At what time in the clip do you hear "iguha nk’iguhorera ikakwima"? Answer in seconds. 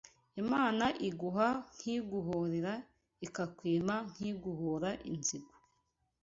1.07-3.95